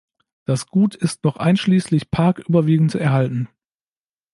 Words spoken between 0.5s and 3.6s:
Gut ist noch einschließlich Park überwiegend erhalten.